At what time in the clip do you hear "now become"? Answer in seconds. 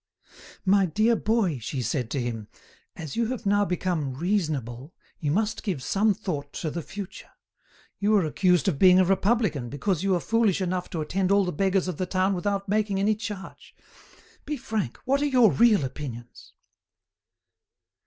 3.45-4.15